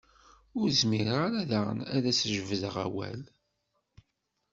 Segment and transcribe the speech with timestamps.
[0.59, 3.21] Ur zmireɣ ara daɣen ad as-d-jebdeɣ awal.